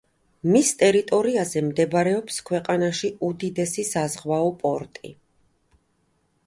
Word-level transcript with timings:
მის 0.53 0.69
ტერიტორიაზე 0.77 1.61
მდებარეობს 1.65 2.41
ქვეყანაში 2.49 3.13
უდიდესი 3.29 3.87
საზღვაო 3.93 4.51
პორტი. 4.65 5.15